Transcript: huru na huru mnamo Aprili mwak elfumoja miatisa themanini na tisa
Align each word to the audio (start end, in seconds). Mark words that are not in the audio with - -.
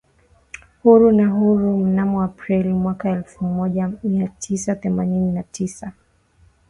huru 0.83 1.11
na 1.11 1.27
huru 1.29 1.77
mnamo 1.77 2.21
Aprili 2.23 2.73
mwak 2.73 3.01
elfumoja 3.05 3.91
miatisa 4.03 4.75
themanini 4.75 5.31
na 5.31 5.43
tisa 5.43 5.91